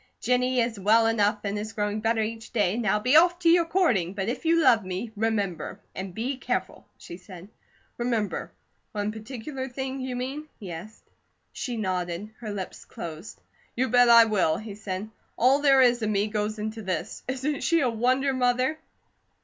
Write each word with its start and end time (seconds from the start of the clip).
"Jennie 0.19 0.59
is 0.61 0.79
well 0.79 1.05
enough 1.05 1.41
and 1.43 1.59
is 1.59 1.73
growing 1.73 2.01
better 2.01 2.23
each 2.23 2.51
day, 2.51 2.75
now 2.75 2.97
be 2.99 3.15
off 3.15 3.37
to 3.37 3.49
your 3.49 3.65
courting, 3.65 4.15
but 4.15 4.27
if 4.29 4.45
you 4.45 4.59
love 4.59 4.83
me, 4.83 5.11
remember, 5.15 5.79
and 5.93 6.11
be 6.11 6.37
careful," 6.37 6.87
she 6.97 7.17
said. 7.17 7.47
"Remember 7.99 8.51
one 8.93 9.11
particular 9.11 9.69
thing 9.69 10.01
you 10.01 10.15
mean?" 10.15 10.47
he 10.59 10.71
asked. 10.71 11.07
She 11.53 11.77
nodded, 11.77 12.31
her 12.39 12.49
lips 12.51 12.83
closed. 12.83 13.41
"You 13.75 13.89
bet 13.89 14.09
I 14.09 14.25
will!" 14.25 14.57
he 14.57 14.73
said. 14.73 15.07
"All 15.37 15.59
there 15.61 15.81
is 15.83 16.01
of 16.01 16.09
me 16.09 16.25
goes 16.25 16.57
into 16.57 16.81
this. 16.81 17.21
Isn't 17.27 17.61
she 17.63 17.81
a 17.81 17.87
wonder, 17.91 18.33
Mother?" 18.33 18.79